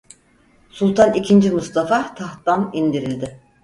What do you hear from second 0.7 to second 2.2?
Sultan ikinci Mustafa